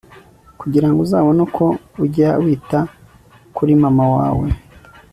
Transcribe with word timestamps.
kugira 0.59 0.87
ngo 0.89 0.99
uzabone 1.05 1.39
uko 1.47 1.65
ujya 2.03 2.29
wita 2.43 2.79
kuri 3.55 3.71
mama 3.83 4.05
wawe 4.15 4.47